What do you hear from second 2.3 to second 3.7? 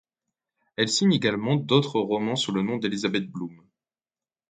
sous le nom d'Elizabeth Bloom.